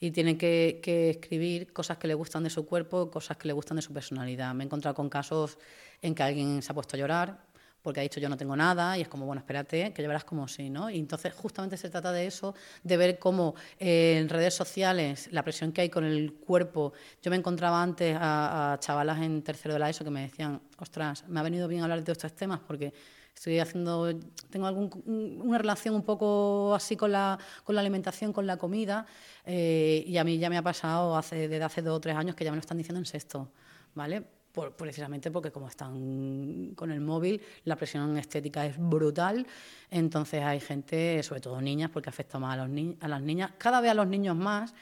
y 0.00 0.10
tienen 0.10 0.36
que, 0.36 0.80
escribir 1.10 1.72
cosas 1.72 1.96
que 1.98 2.08
le 2.08 2.14
gustan 2.14 2.42
de 2.42 2.50
su 2.50 2.66
cuerpo, 2.66 3.08
cosas 3.08 3.36
que 3.36 3.46
le 3.46 3.54
gustan 3.54 3.76
de 3.76 3.82
su 3.82 3.92
personalidad. 3.92 4.52
Me 4.52 4.64
he 4.64 4.66
encontrado 4.66 4.96
con 4.96 5.08
casos 5.08 5.58
en 6.02 6.12
que 6.16 6.24
alguien 6.24 6.60
se 6.60 6.72
ha 6.72 6.74
puesto 6.74 6.96
a 6.96 6.98
llorar 6.98 7.38
porque 7.82 8.00
ha 8.00 8.02
dicho 8.02 8.20
yo 8.20 8.28
no 8.28 8.36
tengo 8.36 8.54
nada 8.56 8.96
y 8.96 9.02
es 9.02 9.08
como, 9.08 9.26
bueno, 9.26 9.40
espérate, 9.40 9.92
que 9.92 10.02
llevarás 10.02 10.24
como 10.24 10.46
sí, 10.46 10.70
¿no? 10.70 10.88
Y 10.88 10.98
entonces 10.98 11.32
justamente 11.34 11.76
se 11.76 11.90
trata 11.90 12.12
de 12.12 12.26
eso, 12.26 12.54
de 12.84 12.96
ver 12.96 13.18
cómo 13.18 13.54
eh, 13.78 14.18
en 14.18 14.28
redes 14.28 14.54
sociales 14.54 15.28
la 15.32 15.42
presión 15.42 15.72
que 15.72 15.82
hay 15.82 15.88
con 15.88 16.04
el 16.04 16.32
cuerpo. 16.34 16.92
Yo 17.22 17.30
me 17.30 17.36
encontraba 17.36 17.82
antes 17.82 18.16
a, 18.18 18.72
a 18.72 18.80
chavalas 18.80 19.20
en 19.20 19.42
tercero 19.42 19.74
de 19.74 19.80
la 19.80 19.90
ESO 19.90 20.04
que 20.04 20.10
me 20.10 20.22
decían, 20.22 20.60
ostras, 20.78 21.24
me 21.28 21.40
ha 21.40 21.42
venido 21.42 21.66
bien 21.66 21.82
hablar 21.82 22.02
de 22.02 22.12
estos 22.12 22.32
temas 22.34 22.60
porque 22.60 22.92
estoy 23.34 23.58
haciendo, 23.58 24.12
tengo 24.50 24.66
algún, 24.66 25.40
una 25.42 25.58
relación 25.58 25.94
un 25.94 26.02
poco 26.02 26.74
así 26.74 26.96
con 26.96 27.12
la, 27.12 27.38
con 27.64 27.74
la 27.74 27.80
alimentación, 27.80 28.32
con 28.32 28.46
la 28.46 28.56
comida, 28.56 29.06
eh, 29.44 30.04
y 30.06 30.16
a 30.16 30.24
mí 30.24 30.38
ya 30.38 30.48
me 30.48 30.58
ha 30.58 30.62
pasado 30.62 31.16
hace, 31.16 31.48
desde 31.48 31.64
hace 31.64 31.82
dos 31.82 31.96
o 31.96 32.00
tres 32.00 32.16
años 32.16 32.36
que 32.36 32.44
ya 32.44 32.50
me 32.50 32.56
lo 32.56 32.60
están 32.60 32.78
diciendo 32.78 32.98
en 32.98 33.06
sexto, 33.06 33.50
¿vale? 33.94 34.22
Por, 34.52 34.76
precisamente 34.76 35.30
porque 35.30 35.50
como 35.50 35.68
están 35.68 36.74
con 36.76 36.90
el 36.90 37.00
móvil, 37.00 37.40
la 37.64 37.74
presión 37.74 38.18
estética 38.18 38.66
es 38.66 38.76
brutal, 38.78 39.46
entonces 39.90 40.42
hay 40.42 40.60
gente, 40.60 41.22
sobre 41.22 41.40
todo 41.40 41.60
niñas, 41.60 41.90
porque 41.90 42.10
afecta 42.10 42.38
más 42.38 42.58
a, 42.58 42.66
los 42.66 42.96
a 43.00 43.08
las 43.08 43.22
niñas, 43.22 43.52
cada 43.56 43.80
vez 43.80 43.90
a 43.90 43.94
los 43.94 44.06
niños 44.06 44.36
más, 44.36 44.74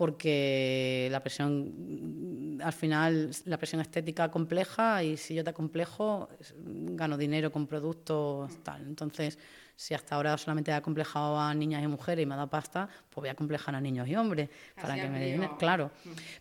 porque 0.00 1.08
la 1.10 1.20
presión, 1.20 2.58
al 2.64 2.72
final, 2.72 3.32
la 3.44 3.58
presión 3.58 3.82
estética 3.82 4.30
compleja 4.30 5.04
y 5.04 5.18
si 5.18 5.34
yo 5.34 5.44
te 5.44 5.52
complejo, 5.52 6.30
gano 6.64 7.18
dinero 7.18 7.52
con 7.52 7.66
productos, 7.66 8.50
tal. 8.62 8.80
Entonces, 8.80 9.38
si 9.76 9.92
hasta 9.92 10.16
ahora 10.16 10.38
solamente 10.38 10.70
he 10.70 10.74
acomplejado 10.74 11.38
a 11.38 11.52
niñas 11.52 11.84
y 11.84 11.86
mujeres 11.86 12.22
y 12.22 12.24
me 12.24 12.32
ha 12.32 12.38
dado 12.38 12.48
pasta, 12.48 12.88
pues 13.10 13.24
voy 13.24 13.28
a 13.28 13.34
complejar 13.34 13.74
a 13.74 13.80
niños 13.82 14.08
y 14.08 14.16
hombres 14.16 14.48
para 14.80 14.94
que 14.94 15.06
me 15.10 15.20
den 15.20 15.46
claro. 15.58 15.90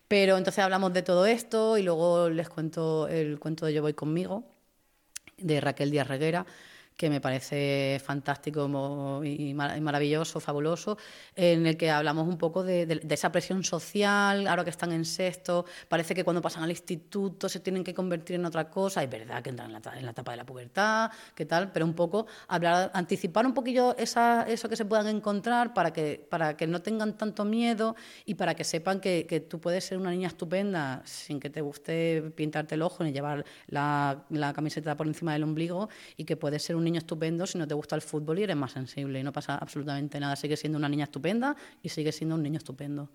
Pero 0.08 0.38
entonces 0.38 0.64
hablamos 0.64 0.94
de 0.94 1.02
todo 1.02 1.26
esto 1.26 1.78
y 1.78 1.84
luego 1.84 2.30
les 2.30 2.48
cuento 2.48 3.10
el 3.10 3.40
cuento 3.40 3.66
de 3.66 3.74
Yo 3.74 3.82
voy 3.82 3.94
conmigo, 3.94 4.46
de 5.38 5.60
Raquel 5.60 5.92
Díaz 5.92 6.08
Reguera, 6.08 6.46
que 7.00 7.10
me 7.10 7.22
parece 7.22 8.02
fantástico 8.04 9.24
y 9.24 9.54
maravilloso, 9.54 10.42
fabuloso, 10.42 10.98
en 11.34 11.66
el 11.66 11.78
que 11.78 11.90
hablamos 11.90 12.28
un 12.28 12.38
poco 12.38 12.62
de, 12.62 13.00
esa 13.10 13.32
presión 13.32 13.64
social, 13.64 14.46
ahora 14.48 14.66
que 14.66 14.70
están 14.70 14.92
en 14.92 15.06
sexto, 15.06 15.64
parece 15.88 16.14
que 16.14 16.26
cuando 16.26 16.42
pasan 16.42 16.64
al 16.64 16.72
instituto 16.72 17.48
se 17.48 17.62
tienen 17.62 17.86
que 17.86 17.94
convertir 17.94 18.36
en 18.36 18.44
otra 18.44 18.70
cosa, 18.70 19.02
es 19.02 19.10
verdad 19.10 19.42
que 19.42 19.50
entran 19.50 19.74
en 19.74 19.82
la, 19.82 19.98
en 19.98 20.04
la 20.04 20.12
etapa 20.12 20.32
de 20.32 20.38
la 20.38 20.46
pubertad, 20.46 21.10
qué 21.36 21.46
tal, 21.46 21.72
pero 21.72 21.86
un 21.86 21.94
poco 21.94 22.28
hablar, 22.50 22.92
anticipar 22.94 23.46
un 23.46 23.54
poquillo 23.54 23.96
esa, 23.96 24.44
eso 24.44 24.68
que 24.68 24.76
se 24.76 24.84
puedan 24.84 25.08
encontrar 25.08 25.74
para 25.74 25.94
que, 25.94 26.28
para 26.30 26.58
que 26.58 26.68
no 26.68 26.82
tengan 26.82 27.18
tanto 27.18 27.46
miedo 27.46 27.96
y 28.26 28.34
para 28.34 28.56
que 28.56 28.66
sepan 28.66 29.00
que, 29.00 29.26
que 29.26 29.40
tú 29.40 29.62
puedes 29.62 29.86
ser 29.86 29.98
una 29.98 30.12
niña 30.12 30.28
estupenda 30.28 31.02
sin 31.06 31.40
que 31.40 31.50
te 31.50 31.62
guste 31.62 32.24
pintarte 32.36 32.76
el 32.76 32.82
ojo 32.82 33.06
ni 33.06 33.14
llevar 33.14 33.46
la, 33.68 34.26
la 34.32 34.52
camiseta 34.52 34.98
por 34.98 35.08
encima 35.08 35.32
del 35.32 35.44
ombligo 35.44 35.88
y 36.18 36.26
que 36.26 36.36
puedes 36.36 36.62
ser 36.62 36.76
un 36.76 36.89
niño 36.90 37.00
estupendo 37.00 37.46
si 37.46 37.58
no 37.58 37.68
te 37.68 37.74
gusta 37.74 37.96
el 37.96 38.02
fútbol 38.02 38.40
y 38.40 38.44
eres 38.44 38.56
más 38.56 38.72
sensible 38.72 39.20
y 39.20 39.24
no 39.24 39.32
pasa 39.32 39.56
absolutamente 39.56 40.20
nada. 40.20 40.36
Sigue 40.36 40.58
siendo 40.58 40.78
una 40.78 40.90
niña 40.90 41.06
estupenda 41.06 41.56
y 41.84 41.90
sigue 41.90 42.12
siendo 42.12 42.36
un 42.36 42.44
niño 42.44 42.58
estupendo. 42.58 43.10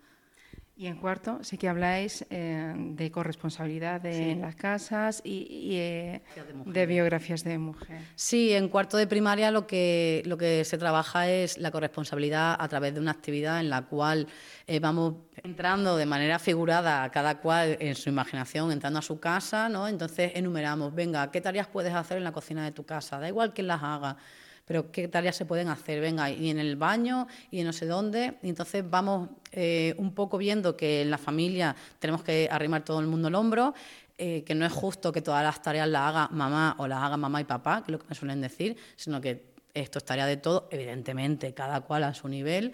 Y 0.77 0.89
en 0.89 0.97
cuarto, 0.97 1.39
sí 1.43 1.57
que 1.57 1.69
habláis 1.69 2.27
eh, 2.31 2.75
de 2.77 3.11
corresponsabilidad 3.13 4.01
de 4.01 4.35
las 4.35 4.57
casas 4.57 5.23
y, 5.25 5.77
eh, 5.77 6.23
de, 6.67 6.87
biografías 6.87 7.45
de 7.45 7.59
mujer. 7.59 8.01
Sí, 8.17 8.53
en 8.53 8.69
cuarto 8.69 8.97
de 8.97 9.07
primaria 9.07 9.53
lo 9.53 9.69
que, 9.69 10.25
lo 10.27 10.37
que 10.37 10.65
se 10.65 10.77
trabaja 10.77 11.31
es 11.31 11.59
la 11.59 11.71
corresponsabilidad 11.71 12.57
a 12.59 12.67
través 12.67 12.93
de 12.93 12.99
una 12.99 13.13
actividad 13.13 13.61
en 13.61 13.71
la 13.71 13.83
cual 13.83 14.27
eh, 14.67 14.81
vamos 14.81 15.15
entrando 15.45 15.97
de 15.97 16.07
manera 16.07 16.41
figurada, 16.41 17.09
cada 17.13 17.39
cual 17.39 17.77
en 17.79 17.95
su 17.95 18.09
imaginación, 18.09 18.73
entrando 18.73 18.99
a 18.99 19.03
su 19.03 19.21
casa, 19.21 19.69
¿no? 19.69 19.87
Entonces 19.87 20.33
enumeramos, 20.35 20.93
venga, 20.93 21.31
¿qué 21.31 21.41
tareas 21.41 21.69
puedes 21.69 21.95
hacer 21.95 22.19
en 22.19 22.25
la 22.25 22.33
cocina 22.33 22.65
de 22.65 22.73
tu 22.73 22.85
casa? 22.85 23.21
Da 23.21 23.29
igual 23.29 23.55
quién 23.55 23.69
las 23.69 23.81
haga 23.81 24.17
pero 24.65 24.91
qué 24.91 25.09
tareas 25.09 25.37
se 25.37 25.45
pueden 25.45 25.69
hacer, 25.69 26.01
venga, 26.01 26.31
y 26.31 26.51
en 26.51 26.59
el 26.59 26.77
baño 26.77 27.27
y 27.51 27.61
en 27.61 27.67
no 27.67 27.73
sé 27.73 27.87
dónde. 27.87 28.39
Entonces 28.43 28.89
vamos 28.89 29.29
eh, 29.53 29.95
un 29.99 30.15
poco 30.15 30.39
viendo 30.39 30.77
que 30.77 31.03
en 31.03 31.11
la 31.11 31.19
familia 31.19 31.77
tenemos 31.99 32.23
que 32.23 32.49
arrimar 32.51 32.85
todo 32.85 33.01
el 33.01 33.07
mundo 33.07 33.29
el 33.29 33.35
hombro, 33.35 33.75
eh, 34.17 34.45
que 34.45 34.55
no 34.55 34.65
es 34.65 34.73
justo 34.73 35.13
que 35.13 35.23
todas 35.23 35.43
las 35.43 35.61
tareas 35.61 35.89
las 35.89 36.03
haga 36.03 36.29
mamá 36.29 36.77
o 36.79 36.87
las 36.87 37.03
haga 37.03 37.17
mamá 37.17 37.41
y 37.41 37.45
papá, 37.45 37.83
que 37.83 37.91
es 37.91 37.93
lo 37.93 37.99
que 37.99 38.07
me 38.09 38.15
suelen 38.15 38.41
decir, 38.41 38.77
sino 38.97 39.21
que 39.21 39.55
esto 39.75 39.99
es 39.99 40.05
tarea 40.05 40.27
de 40.27 40.37
todo, 40.37 40.69
evidentemente, 40.71 41.53
cada 41.53 41.81
cual 41.81 42.05
a 42.05 42.15
su 42.15 42.29
nivel, 42.29 42.73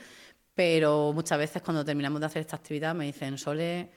pero 0.54 1.12
muchas 1.14 1.38
veces 1.38 1.62
cuando 1.62 1.84
terminamos 1.84 2.20
de 2.20 2.26
hacer 2.26 2.40
esta 2.40 2.56
actividad 2.56 2.94
me 2.94 3.06
dicen, 3.06 3.38
Sole, 3.38 3.90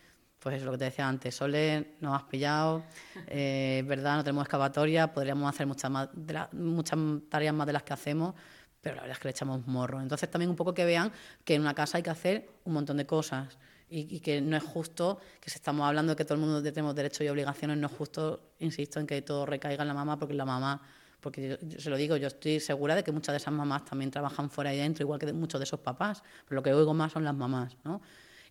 pues 0.44 0.58
es 0.58 0.64
lo 0.64 0.74
que 0.74 0.78
te 0.78 0.84
decía 0.84 1.08
antes, 1.08 1.34
Sole, 1.34 1.96
nos 2.02 2.14
has 2.18 2.24
pillado, 2.24 2.84
eh, 3.28 3.78
es 3.80 3.88
verdad, 3.88 4.18
no 4.18 4.26
tenemos 4.26 4.44
excavatoria, 4.44 5.14
podríamos 5.14 5.50
hacer 5.50 5.66
muchas, 5.66 5.90
más 5.90 6.10
muchas 6.52 7.00
tareas 7.30 7.56
más 7.56 7.66
de 7.66 7.72
las 7.72 7.84
que 7.84 7.94
hacemos, 7.94 8.36
pero 8.82 8.96
la 8.98 9.04
verdad 9.04 9.16
es 9.16 9.22
que 9.22 9.28
le 9.30 9.32
echamos 9.32 9.66
morro. 9.68 10.02
Entonces 10.02 10.30
también 10.30 10.50
un 10.50 10.58
poco 10.58 10.74
que 10.74 10.84
vean 10.84 11.14
que 11.46 11.56
en 11.56 11.62
una 11.62 11.74
casa 11.74 11.96
hay 11.96 12.04
que 12.04 12.10
hacer 12.10 12.50
un 12.66 12.74
montón 12.74 12.98
de 12.98 13.06
cosas 13.06 13.58
y, 13.90 14.20
que 14.20 14.42
no 14.42 14.58
es 14.58 14.64
justo, 14.64 15.18
que 15.40 15.50
si 15.50 15.56
estamos 15.56 15.88
hablando 15.88 16.12
de 16.12 16.18
que 16.18 16.26
todo 16.26 16.34
el 16.34 16.42
mundo 16.42 16.62
tenemos 16.62 16.94
derechos 16.94 17.22
y 17.22 17.30
obligaciones, 17.30 17.78
no 17.78 17.88
es 17.88 17.94
justo, 17.94 18.52
insisto, 18.60 19.00
en 19.00 19.08
que 19.08 19.22
todo 19.22 19.46
recaiga 19.46 19.84
en 19.84 19.88
la 19.88 19.94
mamá, 19.94 20.20
porque 20.20 20.34
la 20.34 20.44
mamá, 20.44 20.82
porque 21.22 21.58
yo, 21.62 21.80
se 21.80 21.90
lo 21.90 21.96
digo, 21.96 22.18
yo 22.18 22.28
estoy 22.28 22.60
segura 22.60 22.96
de 22.96 23.04
que 23.06 23.14
muchas 23.14 23.32
de 23.32 23.38
esas 23.38 23.54
mamás 23.54 23.86
también 23.86 24.12
trabajan 24.12 24.50
fuera 24.50 24.74
y 24.74 24.78
dentro, 24.78 25.04
igual 25.04 25.22
que 25.22 25.32
muchos 25.32 25.62
de 25.62 25.64
esos 25.64 25.80
papás, 25.80 26.22
pero 26.44 26.58
lo 26.58 26.64
que 26.64 26.74
oigo 26.74 26.94
más 26.94 27.14
son 27.14 27.24
las 27.24 27.34
mamás, 27.34 27.78
¿no? 27.86 28.02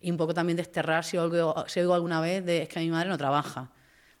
Y 0.03 0.11
un 0.11 0.17
poco 0.17 0.33
también 0.33 0.57
desterrar 0.57 1.03
si 1.05 1.17
oigo, 1.17 1.55
alguna 1.93 2.19
vez 2.19 2.45
de 2.45 2.63
es 2.63 2.69
que 2.69 2.79
mi 2.81 2.89
madre 2.89 3.09
no 3.09 3.17
trabaja 3.17 3.71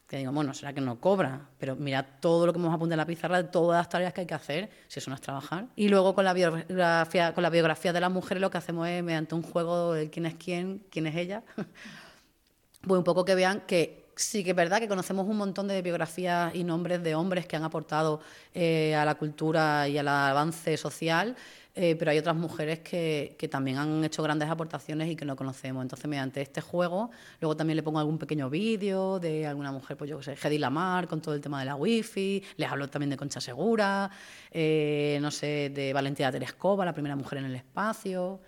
que 0.07 0.17
digo, 0.17 0.31
bueno, 0.31 0.53
será 0.53 0.73
que 0.73 0.81
no 0.81 0.99
cobra, 0.99 1.49
pero 1.57 1.75
mira 1.75 2.03
todo 2.03 2.45
lo 2.45 2.53
que 2.53 2.59
hemos 2.59 2.69
apuntado 2.69 2.93
en 2.93 2.97
la 2.97 3.05
pizarra 3.05 3.49
todas 3.49 3.79
las 3.79 3.89
tareas 3.89 4.13
que 4.13 4.21
hay 4.21 4.27
que 4.27 4.33
hacer, 4.35 4.69
si 4.87 4.99
eso 4.99 5.09
no 5.09 5.15
es 5.15 5.21
trabajar. 5.21 5.65
Y 5.75 5.89
luego 5.89 6.13
con 6.13 6.23
la 6.23 6.33
biografía, 6.33 7.33
con 7.33 7.41
la 7.41 7.49
biografía 7.49 7.93
de 7.93 7.99
las 7.99 8.11
mujeres 8.11 8.39
lo 8.39 8.51
que 8.51 8.59
hacemos 8.59 8.87
es, 8.87 9.03
mediante 9.03 9.33
un 9.33 9.41
juego 9.41 9.93
de 9.93 10.11
quién 10.11 10.27
es 10.27 10.35
quién, 10.35 10.85
quién 10.91 11.07
es 11.07 11.15
ella, 11.15 11.43
pues 12.81 12.97
un 12.97 13.03
poco 13.03 13.25
que 13.25 13.33
vean 13.33 13.61
que 13.61 14.03
sí 14.15 14.43
que 14.43 14.51
es 14.51 14.55
verdad 14.55 14.79
que 14.79 14.87
conocemos 14.87 15.27
un 15.27 15.37
montón 15.37 15.67
de 15.67 15.81
biografías 15.81 16.53
y 16.53 16.63
nombres 16.63 17.01
de 17.01 17.15
hombres 17.15 17.47
que 17.47 17.55
han 17.55 17.63
aportado 17.63 18.21
eh, 18.53 18.95
a 18.95 19.05
la 19.05 19.15
cultura 19.15 19.87
y 19.87 19.97
al 19.97 20.07
avance 20.07 20.77
social, 20.77 21.35
eh, 21.75 21.95
pero 21.97 22.11
hay 22.11 22.19
otras 22.19 22.35
mujeres 22.35 22.79
que, 22.79 23.35
también 23.49 23.77
han 23.77 24.03
hecho 24.03 24.21
grandes 24.21 24.47
aportaciones 24.47 25.09
y 25.09 25.15
que 25.15 25.25
no 25.25 25.35
conocemos. 25.35 25.81
Entonces, 25.81 26.07
mediante 26.07 26.39
este 26.41 26.61
juego, 26.61 27.09
luego 27.41 27.57
también 27.57 27.77
le 27.77 27.83
pongo 27.83 27.97
algún 27.97 28.19
pequeño 28.19 28.47
vídeo 28.49 29.19
de 29.19 29.47
alguna 29.47 29.71
mujer, 29.71 29.97
pues 29.97 30.09
yo 30.09 30.19
qué 30.19 30.23
sé, 30.23 30.47
Hedy 30.47 30.59
Lamar, 30.59 31.07
con 31.07 31.19
todo 31.19 31.33
el 31.33 31.41
tema 31.41 31.59
de 31.59 31.65
la 31.65 31.75
wifi, 31.75 32.43
les 32.57 32.71
hablo 32.71 32.87
también 32.89 33.09
de 33.09 33.17
Concha 33.17 33.41
Segura, 33.41 34.11
eh, 34.51 35.17
no 35.19 35.31
sé, 35.31 35.71
de 35.73 35.93
Valentina 35.93 36.31
Terescova, 36.31 36.85
la 36.85 36.93
primera 36.93 37.15
mujer 37.15 37.39
en 37.39 37.45
el 37.45 37.55
espacio. 37.55 38.39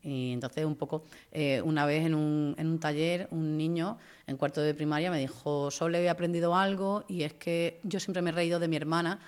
Y 0.00 0.32
entonces, 0.32 0.64
un 0.64 0.76
poco, 0.76 1.02
eh, 1.32 1.60
una 1.62 1.84
vez 1.84 2.06
en 2.06 2.14
un, 2.14 2.54
en 2.56 2.68
un 2.68 2.78
taller, 2.78 3.26
un 3.32 3.56
niño 3.56 3.98
en 4.28 4.36
cuarto 4.36 4.60
de 4.60 4.72
primaria 4.72 5.10
me 5.10 5.18
dijo, 5.18 5.72
solo 5.72 5.98
he 5.98 6.08
aprendido 6.08 6.54
algo 6.54 7.04
y 7.08 7.24
es 7.24 7.34
que 7.34 7.80
yo 7.82 7.98
siempre 7.98 8.22
me 8.22 8.30
he 8.30 8.32
reído 8.32 8.60
de 8.60 8.68
mi 8.68 8.76
hermana 8.76 9.18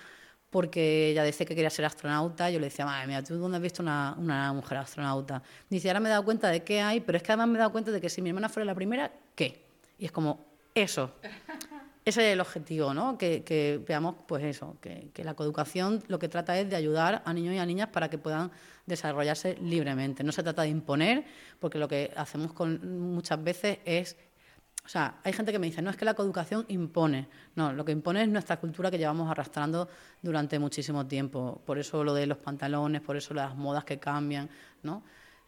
porque 0.51 1.09
ella 1.09 1.23
decía 1.23 1.45
que 1.45 1.55
quería 1.55 1.69
ser 1.69 1.85
astronauta. 1.85 2.51
Yo 2.51 2.59
le 2.59 2.65
decía, 2.65 2.85
madre 2.85 3.07
mía, 3.07 3.23
¿tú 3.23 3.37
dónde 3.37 3.57
has 3.57 3.63
visto 3.63 3.81
una, 3.81 4.15
una, 4.19 4.53
mujer 4.53 4.77
astronauta? 4.77 5.41
Dice, 5.69 5.89
ahora 5.89 6.01
me 6.01 6.09
he 6.09 6.11
dado 6.11 6.25
cuenta 6.25 6.49
de 6.49 6.63
qué 6.63 6.81
hay, 6.81 6.99
pero 6.99 7.17
es 7.17 7.23
que 7.23 7.31
además 7.31 7.47
me 7.47 7.55
he 7.55 7.59
dado 7.59 7.71
cuenta 7.71 7.89
de 7.89 7.99
que 7.99 8.09
si 8.09 8.21
mi 8.21 8.29
hermana 8.29 8.49
fuera 8.49 8.65
la 8.65 8.75
primera, 8.75 9.11
¿qué? 9.33 9.65
Y 9.97 10.05
es 10.05 10.11
como, 10.11 10.45
eso. 10.75 11.15
Ese 12.03 12.27
es 12.27 12.33
el 12.33 12.41
objetivo, 12.41 12.95
¿no? 12.95 13.15
Que, 13.17 13.43
que 13.43 13.79
veamos, 13.87 14.15
pues 14.27 14.43
eso, 14.43 14.75
que, 14.81 15.09
que, 15.13 15.23
la 15.23 15.35
coeducación 15.35 16.03
lo 16.07 16.17
que 16.17 16.27
trata 16.27 16.59
es 16.59 16.67
de 16.67 16.75
ayudar 16.75 17.21
a 17.25 17.31
niños 17.31 17.53
y 17.53 17.59
a 17.59 17.65
niñas 17.65 17.89
para 17.89 18.09
que 18.09 18.17
puedan 18.17 18.51
desarrollarse 18.87 19.55
libremente. 19.61 20.23
No 20.23 20.31
se 20.31 20.41
trata 20.41 20.63
de 20.63 20.69
imponer, 20.69 21.23
porque 21.59 21.77
lo 21.77 21.87
que 21.87 22.11
hacemos 22.15 22.53
con, 22.53 23.13
muchas 23.13 23.43
veces 23.43 23.77
es 23.85 24.17
o 24.83 24.87
sea, 24.87 25.19
hay 25.23 25.31
gente 25.31 25.51
que 25.51 25.59
me 25.59 25.67
dice, 25.67 25.81
no, 25.81 25.91
es 25.91 25.95
que 25.95 26.05
la 26.05 26.15
coeducación 26.15 26.65
impone. 26.69 27.27
No, 27.55 27.71
lo 27.71 27.85
que 27.85 27.91
impone 27.91 28.23
es 28.23 28.29
nuestra 28.29 28.59
cultura 28.59 28.89
que 28.89 28.97
llevamos 28.97 29.29
arrastrando 29.29 29.87
durante 30.21 30.57
muchísimo 30.57 31.05
tiempo. 31.05 31.61
Por 31.65 31.77
eso 31.77 32.03
lo 32.03 32.13
de 32.13 32.25
los 32.25 32.37
pantalones, 32.39 33.01
por 33.01 33.15
eso 33.15 33.33
las 33.33 33.55
modas 33.55 33.83
que 33.83 33.99
cambian, 33.99 34.49
¿no? 34.83 35.03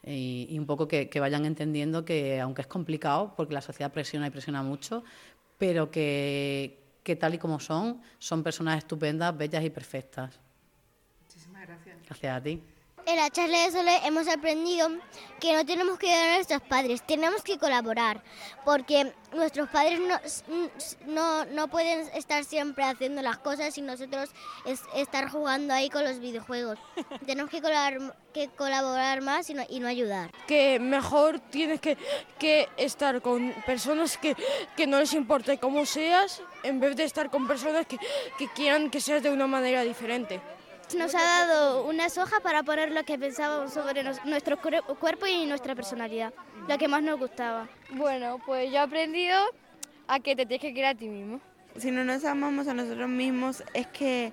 Y, 0.05 0.57
un 0.59 0.65
poco 0.65 0.87
que, 0.87 1.09
vayan 1.19 1.45
entendiendo 1.45 2.05
que, 2.05 2.39
aunque 2.41 2.61
es 2.61 2.67
complicado, 2.67 3.33
porque 3.35 3.53
la 3.53 3.61
sociedad 3.61 3.91
presiona 3.91 4.27
y 4.27 4.29
presiona 4.29 4.61
mucho, 4.61 5.03
pero 5.57 5.89
que, 5.89 6.97
que 7.03 7.15
tal 7.15 7.33
y 7.33 7.37
como 7.37 7.59
son, 7.59 8.01
son 8.19 8.43
personas 8.43 8.77
estupendas, 8.77 9.35
bellas 9.35 9.63
y 9.63 9.69
perfectas. 9.69 10.39
Muchísimas 11.21 11.65
gracias. 11.65 11.97
Gracias 12.05 12.37
a 12.37 12.43
ti. 12.43 12.63
En 13.05 13.17
la 13.17 13.29
charla 13.29 13.65
de 13.65 13.71
Sole 13.71 13.97
hemos 14.05 14.29
aprendido 14.29 14.89
que 15.41 15.51
no 15.53 15.65
tenemos 15.65 15.99
que 15.99 16.09
ayudar 16.09 16.29
a 16.29 16.35
nuestros 16.35 16.61
padres, 16.61 17.01
tenemos 17.05 17.43
que 17.43 17.57
colaborar, 17.57 18.23
porque 18.63 19.13
nuestros 19.33 19.67
padres 19.69 19.99
no, 21.05 21.45
no, 21.45 21.67
pueden 21.67 22.07
estar 22.15 22.45
siempre 22.45 22.85
haciendo 22.85 23.21
las 23.21 23.39
cosas 23.39 23.77
y 23.77 23.81
nosotros 23.81 24.29
estar 24.95 25.29
jugando 25.29 25.73
ahí 25.73 25.89
con 25.89 26.05
los 26.05 26.19
videojuegos. 26.19 26.79
tenemos 27.25 27.51
que 27.51 27.61
colaborar, 27.61 28.15
que 28.33 28.47
colaborar 28.47 29.21
más 29.21 29.49
y 29.49 29.53
no, 29.53 29.63
y 29.67 29.81
no, 29.81 29.89
ayudar. 29.89 30.31
Que 30.47 30.79
mejor 30.79 31.39
tienes 31.39 31.81
que, 31.81 31.97
que 32.39 32.69
estar 32.77 33.21
con 33.21 33.53
personas 33.65 34.17
que, 34.17 34.37
que, 34.77 34.87
no 34.87 34.97
les 34.99 35.13
importe 35.13 35.57
cómo 35.57 35.85
seas, 35.85 36.41
en 36.63 36.79
vez 36.79 36.95
de 36.95 37.03
estar 37.03 37.29
con 37.29 37.49
personas 37.49 37.85
que, 37.85 37.97
que 38.37 38.47
quieran 38.47 38.89
que 38.89 39.01
seas 39.01 39.21
de 39.21 39.29
una 39.29 39.45
manera 39.45 39.81
diferente. 39.81 40.39
Nos 40.97 41.15
ha 41.15 41.21
dado 41.21 41.85
una 41.85 42.09
soja 42.09 42.39
para 42.39 42.63
poner 42.63 42.91
lo 42.91 43.03
que 43.03 43.17
pensábamos 43.17 43.73
sobre 43.73 44.03
nuestro 44.03 44.57
cuerpo 44.59 45.25
y 45.25 45.45
nuestra 45.45 45.75
personalidad, 45.75 46.33
lo 46.67 46.77
que 46.77 46.87
más 46.87 47.03
nos 47.03 47.19
gustaba. 47.19 47.67
Bueno, 47.91 48.39
pues 48.45 48.69
yo 48.69 48.77
he 48.77 48.79
aprendido 48.79 49.37
a 50.07 50.19
que 50.19 50.35
te 50.35 50.45
tienes 50.45 50.61
que 50.61 50.73
querer 50.73 50.91
a 50.91 50.95
ti 50.95 51.07
mismo. 51.07 51.41
Si 51.77 51.91
no 51.91 52.03
nos 52.03 52.23
amamos 52.23 52.67
a 52.67 52.73
nosotros 52.73 53.09
mismos 53.09 53.63
es 53.73 53.87
que 53.87 54.31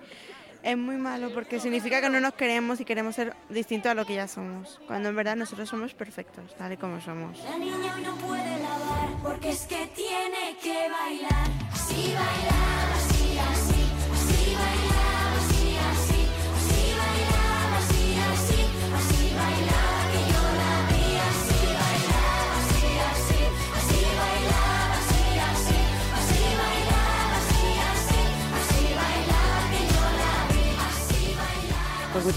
es 0.63 0.77
muy 0.77 0.97
malo 0.97 1.33
porque 1.33 1.59
significa 1.59 2.01
que 2.01 2.11
no 2.11 2.21
nos 2.21 2.35
queremos 2.35 2.79
y 2.81 2.85
queremos 2.85 3.15
ser 3.15 3.35
distintos 3.49 3.91
a 3.91 3.95
lo 3.95 4.05
que 4.05 4.15
ya 4.15 4.29
somos, 4.29 4.79
cuando 4.87 5.09
en 5.09 5.17
verdad 5.17 5.37
nosotros 5.37 5.69
somos 5.69 5.95
perfectos, 5.95 6.55
tal 6.57 6.73
y 6.73 6.77
como 6.77 7.01
somos. 7.01 7.39
La 7.45 7.57
niña 7.57 7.97
no 8.05 8.15
puede 8.17 8.59
lavar 8.61 9.09
porque 9.23 9.51
es 9.51 9.63
que 9.67 9.87
tiene 9.95 10.57
que 10.63 10.89
bailar, 10.91 11.49
sí 11.75 12.13
bailar, 12.15 12.80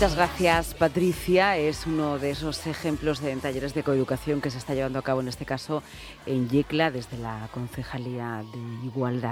muchas 0.03 0.17
gracias, 0.17 0.73
Patricia. 0.73 1.55
Es 1.55 1.87
uno 1.87 2.19
de 2.19 2.31
esos 2.31 2.67
ejemplos 2.67 3.21
de 3.21 3.33
talleres 3.37 3.73
de 3.73 3.83
coeducación 3.83 4.41
que 4.41 4.49
se 4.49 4.57
está 4.57 4.73
llevando 4.73 4.99
a 4.99 5.01
cabo, 5.01 5.21
en 5.21 5.29
este 5.29 5.45
caso 5.45 5.81
en 6.25 6.49
Yecla, 6.49 6.91
desde 6.91 7.17
la 7.17 7.47
Concejalía 7.53 8.43
de 8.51 8.85
Igualdad. 8.85 9.31